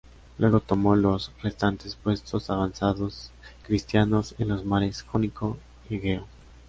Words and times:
Luego 0.39 0.61
tomó 0.61 0.95
los 0.95 1.31
restantes 1.43 1.95
puestos 1.95 2.49
avanzados 2.49 3.29
cristianos 3.67 4.33
en 4.39 4.47
los 4.47 4.65
mares 4.65 5.03
Jónico 5.03 5.57
y 5.91 5.97
Egeo. 5.97 6.25